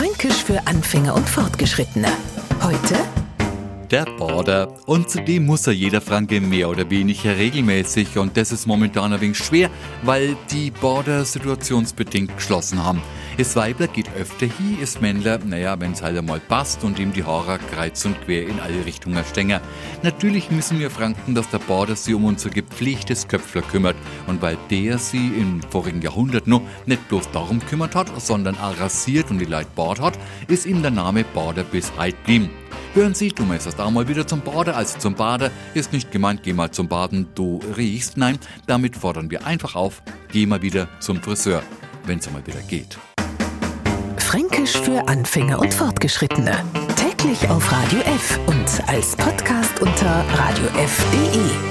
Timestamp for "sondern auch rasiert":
28.20-29.30